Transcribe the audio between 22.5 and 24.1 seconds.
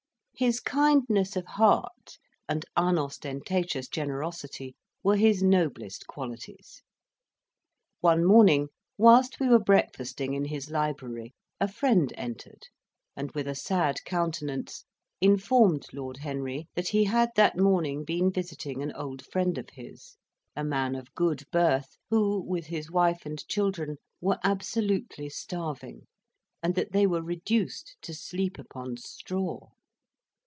his wife and children,